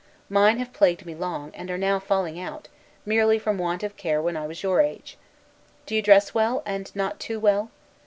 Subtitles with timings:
[0.29, 2.67] Mine have plagued me long, and are now falling out,
[3.05, 5.15] merely from want of care when I was your age.
[5.85, 7.69] Do you dress well, and not too well?